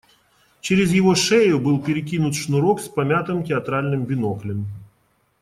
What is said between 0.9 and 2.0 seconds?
его шею был